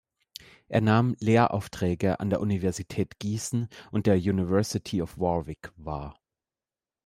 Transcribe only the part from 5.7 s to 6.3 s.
wahr.